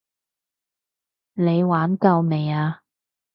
[1.33, 2.81] 你玩夠未啊？